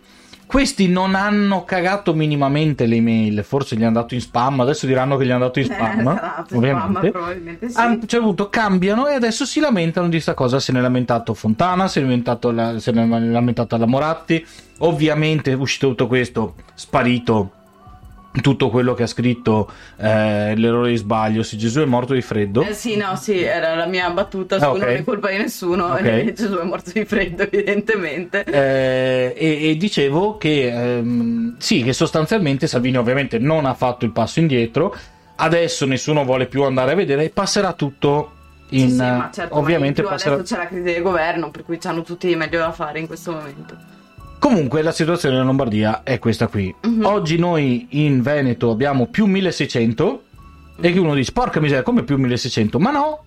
[0.53, 5.17] questi non hanno cagato minimamente le email forse gli hanno dato in spam adesso diranno
[5.17, 7.79] che gli hanno dato in Eh, spam sarà, spam, ovviamente probabilmente sì.
[7.79, 10.61] a un certo punto cambiano e adesso si lamentano di sta cosa.
[10.61, 13.87] Se ne è lamentato Fontana, se ne è lamentato la, se ne è lamentata la
[13.87, 14.45] Moratti.
[14.79, 17.53] Ovviamente uscito tutto questo, sparito
[18.40, 21.42] tutto quello che ha scritto eh, l'errore di sbaglio.
[21.42, 22.62] Se Gesù è morto di freddo.
[22.62, 24.79] Eh, sì, no, sì, era la mia battuta su Ah, ok.
[24.79, 26.05] non è colpa di nessuno Ok.
[26.05, 28.45] e Gesù è morto di freddo, evidentemente.
[28.45, 34.12] Eh, e, e dicevo che ehm, sì, che sostanzialmente Salvini ovviamente non ha fatto il
[34.12, 34.95] passo indietro.
[35.37, 38.33] Adesso nessuno vuole più andare a vedere, passerà tutto
[38.71, 38.88] in.
[38.88, 40.35] sì, sì, ma certo, ovviamente ma in passerà.
[40.37, 43.33] adesso c'è la crisi del governo, per cui hanno tutti meglio da fare in questo
[43.33, 43.77] momento.
[44.42, 46.74] Comunque la situazione in Lombardia è questa qui.
[46.83, 47.05] Mhm.
[47.05, 50.22] Oggi noi in Veneto abbiamo più 1600
[50.81, 52.81] e che uno dice porca miseria come più 1600?
[52.81, 53.22] Ma no,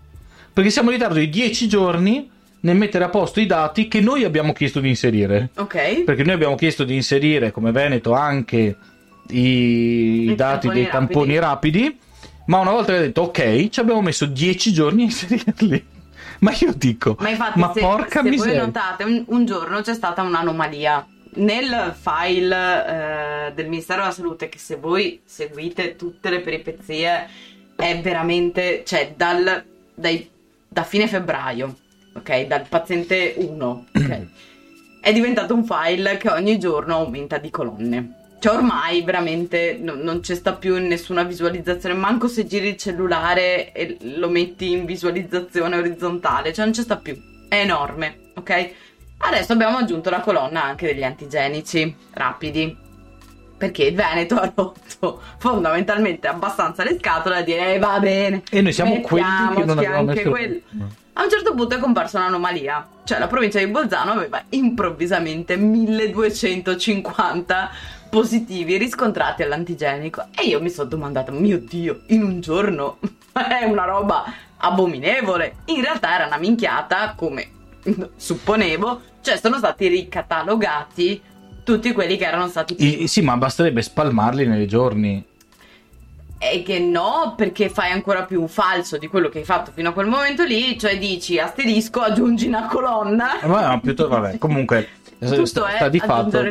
[0.52, 4.26] perché siamo in ritardo di 10 giorni nel mettere a posto i dati che noi
[4.26, 5.52] abbiamo chiesto di inserire.
[5.56, 6.04] Ok?
[6.04, 8.76] Perché noi abbiamo chiesto di inserire come Veneto anche
[9.30, 11.98] i, i dati tamponi dei tamponi rapidi.
[12.48, 15.86] Ma una volta che ha detto ok, ci abbiamo messo 10 giorni a inserirli.
[16.46, 18.66] Ma io dico, Ma infatti, ma se, porca se voi miseria.
[18.66, 21.08] notate, un, un giorno c'è stata un'anomalia.
[21.38, 27.28] Nel file eh, del Ministero della Salute, che se voi seguite tutte le peripezie,
[27.76, 30.30] è veramente, cioè, dal, dai-
[30.68, 31.76] da fine febbraio,
[32.14, 32.42] ok?
[32.46, 34.28] Dal paziente 1, ok?
[35.02, 38.25] è diventato un file che ogni giorno aumenta di colonne.
[38.40, 42.78] Cioè ormai veramente no- non c'è sta più in nessuna visualizzazione, manco se giri il
[42.78, 47.18] cellulare e lo metti in visualizzazione orizzontale, cioè non c'è sta più.
[47.48, 48.70] È enorme, ok?
[49.18, 52.84] Adesso abbiamo aggiunto la colonna anche degli antigenici rapidi.
[53.58, 58.44] Perché il Veneto ha rotto fondamentalmente abbastanza le scatole a dire eh, va bene.
[58.52, 60.64] E noi siamo quelli che non anche messo quelli.
[61.18, 67.72] A un certo punto è comparsa un'anomalia, cioè la provincia di Bolzano aveva improvvisamente 1250
[68.16, 73.00] positivi riscontrati all'antigenico e io mi sono domandata, mio Dio, in un giorno
[73.34, 74.24] è una roba
[74.56, 75.56] abominevole.
[75.66, 77.46] In realtà era una minchiata, come
[78.16, 81.22] supponevo, cioè sono stati ricatalogati
[81.66, 85.22] tutti quelli che erano stati I- sì, ma basterebbe spalmarli nei giorni.
[86.38, 89.90] e che no, perché fai ancora più un falso di quello che hai fatto fino
[89.90, 93.42] a quel momento lì, cioè dici asterisco, aggiungi una colonna.
[93.42, 96.44] Eh, Ma no, piuttosto, vabbè, comunque Tutto sta, è sta di fatto,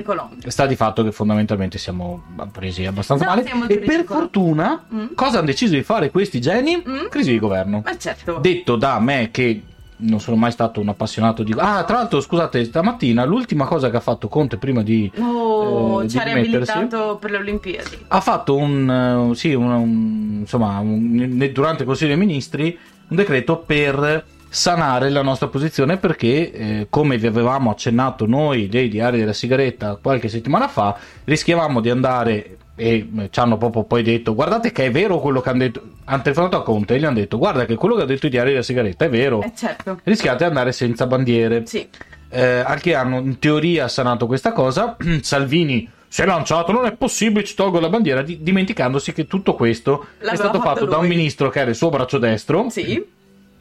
[0.48, 2.22] sta di fatto che fondamentalmente siamo
[2.52, 3.66] presi abbastanza No, male.
[3.68, 5.06] E per fortuna, Mm.
[5.14, 6.82] cosa hanno deciso di fare questi geni?
[6.86, 7.06] Mm.
[7.10, 7.82] Crisi di governo.
[7.84, 8.38] Ma certo.
[8.40, 9.62] Detto da me che
[9.96, 11.54] non sono mai stato un appassionato di...
[11.56, 15.10] Ah, tra l'altro, scusate, stamattina l'ultima cosa che ha fatto Conte prima di...
[15.18, 17.98] Oh, eh, ci ha riabilitato per le Olimpiadi.
[18.08, 22.76] ha fatto un, eh, sì, un- un- insomma, un- durante il Consiglio dei Ministri
[23.06, 24.24] un decreto per
[24.54, 29.98] sanare la nostra posizione perché, eh, come vi avevamo accennato noi dei diari della sigaretta
[30.00, 34.86] qualche settimana fa, rischiavamo di andare e eh, ci hanno proprio poi detto guardate che
[34.86, 37.64] è vero quello che hanno detto hanno telefonato a Conte e gli hanno detto guarda
[37.66, 39.98] che quello che ha detto i diari della sigaretta è vero Eh certo.
[40.04, 41.88] rischiate di andare senza bandiere Sì.
[42.30, 44.96] eh, anche hanno in teoria sanato questa cosa.
[45.20, 49.54] Salvini si è lanciato, non è possibile, ci tolgo la bandiera, di- dimenticandosi che tutto
[49.54, 52.68] questo è L'aveva stato fatto fatto da un ministro che era il suo braccio destro
[52.70, 53.04] Sì.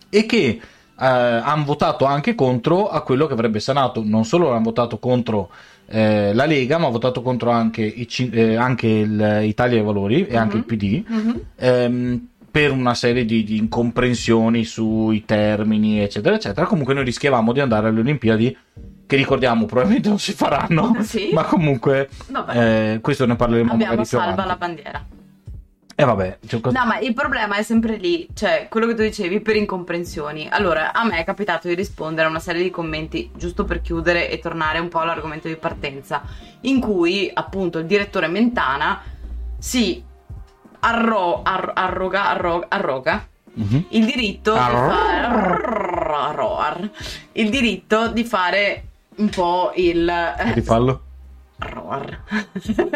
[0.09, 0.59] e che
[0.99, 4.01] eh, hanno votato anche contro a quello che avrebbe sanato.
[4.05, 5.49] Non solo hanno votato contro
[5.87, 10.25] eh, la Lega, ma ha votato contro anche, i eh, anche il Italia dei Valori
[10.27, 11.41] e anche il PD Mhm.
[11.55, 16.67] ehm, per una serie di, di incomprensioni sui termini, eccetera, eccetera.
[16.67, 18.55] Comunque noi rischiavamo di andare alle Olimpiadi,
[19.07, 21.31] che ricordiamo probabilmente non si faranno, Sì.
[21.33, 22.09] ma comunque
[22.53, 24.59] eh, questo ne parleremo Abbiamo magari più salva la avanti.
[24.59, 25.05] bandiera.
[25.95, 29.01] E vabbè, cioè, cosa- No, ma il problema è sempre lì, cioè quello che tu
[29.03, 30.47] dicevi per incomprensioni.
[30.49, 34.29] Allora, a me è capitato di rispondere a una serie di commenti, giusto per chiudere
[34.29, 36.21] e tornare un po' all'argomento di partenza,
[36.61, 39.01] in cui appunto il direttore Mentana
[39.59, 40.03] si
[40.79, 43.85] arro- ar- arroga, arro- arroga Mhm.
[43.89, 46.89] il diritto di Arro- fare
[47.33, 48.83] il diritto di fare
[49.17, 50.11] un po' il
[50.53, 51.01] Rifallo?
[51.63, 52.23] Roar.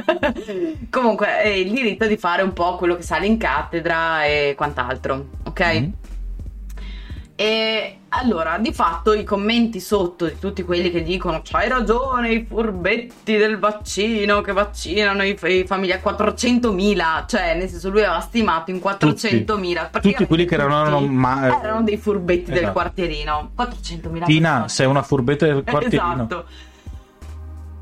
[0.90, 5.26] Comunque, è il diritto di fare un po' quello che sale in cattedra e quant'altro,
[5.46, 5.62] ok?
[5.74, 5.94] Mhm.
[7.40, 12.46] E allora, di fatto, i commenti sotto di tutti quelli che dicono c'hai ragione, i
[12.50, 18.72] furbetti del vaccino che vaccinano i, i familiari 400.000, cioè nel senso lui aveva stimato
[18.72, 20.00] in 400.000.
[20.02, 22.72] Tutti quelli che erano, tutti ma- erano dei furbetti del Esatto.
[22.74, 23.52] quartierino.
[23.56, 24.70] 400.000 Tina, persone.
[24.70, 26.14] sei una furbetta del quartierino.
[26.14, 26.46] Esatto.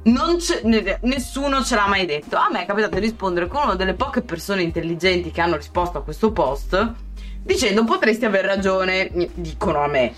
[0.06, 2.36] Nessuno ce l'ha mai detto.
[2.38, 5.97] A me è capitato di rispondere con una delle poche persone intelligenti che hanno risposto
[5.97, 6.93] a questo post
[7.45, 10.14] dicendo potresti aver ragione, dicono a me.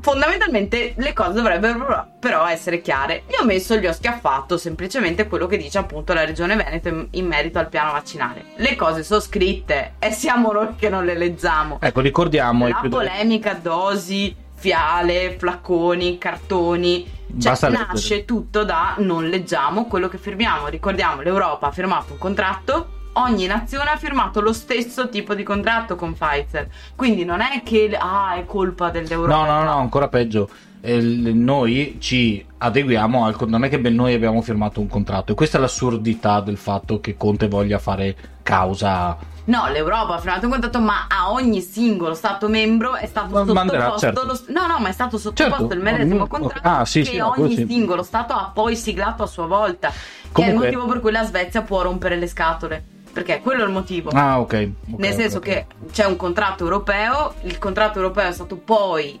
[0.00, 3.22] Fondamentalmente le cose dovrebbero però essere chiare.
[3.30, 7.26] Io ho messo gli ho schiaffato semplicemente quello che dice appunto la regione Veneto in,
[7.26, 8.44] merito al piano vaccinale.
[8.56, 11.78] Le cose sono scritte e siamo noi che non le leggiamo.
[11.80, 12.68] Ecco, ricordiamo...
[12.68, 17.16] La più- polemica dosi, fiale, flacconi, cartoni.
[17.38, 17.86] Cioè, Basta leggere.
[17.88, 20.66] nasce tutto da non leggiamo quello che firmiamo.
[20.66, 22.96] Ricordiamo, l'Europa ha firmato un contratto.
[23.14, 26.68] Ogni nazione ha firmato lo stesso tipo di contratto con Pfizer.
[26.94, 29.44] Quindi non è che ah, è colpa dell'Europa.
[29.44, 30.48] No, no, no, ancora peggio.
[30.80, 35.58] Eh, noi ci adeguiamo al non è che noi abbiamo firmato un contratto e questa
[35.58, 39.16] è l'assurdità del fatto che Conte voglia fare causa
[39.48, 43.52] No, l'Europa ha firmato un contratto, ma a ogni singolo Stato membro è stato Ma-
[43.54, 44.06] manderà, sottoposto.
[44.06, 44.24] certo.
[44.52, 45.74] lo- No, no, ma è stato sottoposto Certo.
[45.74, 47.66] il medesimo contratto ah, sì, che sì, ogni sì.
[47.66, 49.88] singolo Stato ha poi siglato a sua volta.
[49.88, 52.84] Che è il Comunque- motivo per cui la Svezia può rompere le scatole.
[53.10, 54.10] Perché quello è il motivo.
[54.10, 54.70] Ah, ok.
[54.92, 55.42] ok, Nel senso ok.
[55.42, 59.18] che c'è un contratto europeo, il contratto europeo è stato poi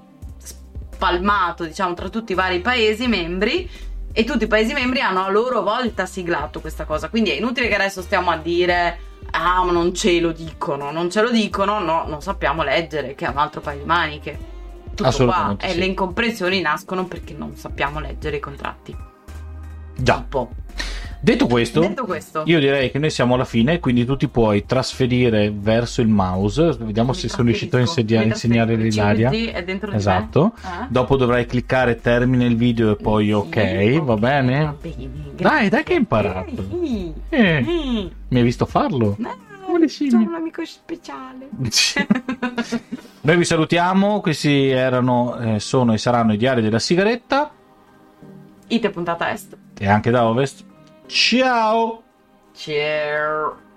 [0.98, 3.70] spalmato, diciamo, tra tutti i vari paesi membri
[4.12, 7.08] e tutti i paesi membri hanno a loro volta siglato questa cosa.
[7.08, 8.98] Quindi è inutile che adesso stiamo a dire
[9.30, 10.90] "Ah, ma non ce lo dicono".
[10.90, 14.56] Non ce lo dicono, no, non sappiamo leggere, che è un altro paio di maniche.
[14.96, 15.78] Tutto qua e sì.
[15.78, 18.96] le incomprensioni nascono perché non sappiamo leggere i contratti.
[19.96, 20.16] Già.
[20.16, 20.50] Un po'.
[21.20, 24.64] Detto questo, Detto questo, io direi che noi siamo alla fine, quindi tu ti puoi
[24.64, 26.76] trasferire verso il mouse.
[26.78, 29.30] Vediamo mi se sono riuscito a insedia- insegnare l'Ilaria.
[29.92, 30.52] Esatto.
[30.56, 30.86] Eh?
[30.88, 34.64] Dopo dovrai cliccare termina il video e poi Sì, ok, va bene?
[34.64, 36.68] va bene, Dai, dai che hai imparato.
[36.80, 37.60] Eh, Eh,
[38.28, 39.16] mi hai visto farlo?
[39.18, 40.26] c'ho scimmie.
[40.26, 41.48] un amico speciale.
[43.22, 47.50] Noi vi salutiamo, questi erano, eh, sono e saranno i diari della sigaretta
[48.68, 49.56] Ite puntata est.
[49.78, 50.64] e anche da Ovest.
[51.08, 52.04] Ciao!
[52.54, 53.67] Ciao.